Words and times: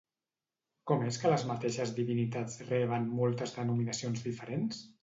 Com 0.91 1.03
és 1.09 1.19
que 1.25 1.33
les 1.33 1.45
mateixes 1.51 1.93
divinitats 2.01 2.59
reben 2.73 3.09
moltes 3.21 3.57
denominacions 3.61 4.31
diferents? 4.31 4.87